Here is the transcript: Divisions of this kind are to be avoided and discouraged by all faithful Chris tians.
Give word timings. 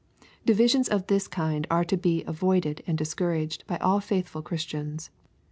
Divisions 0.47 0.87
of 0.89 1.05
this 1.05 1.27
kind 1.27 1.67
are 1.69 1.85
to 1.85 1.95
be 1.95 2.23
avoided 2.23 2.81
and 2.87 2.97
discouraged 2.97 3.67
by 3.67 3.77
all 3.77 3.99
faithful 3.99 4.41
Chris 4.41 4.65
tians. 4.65 5.09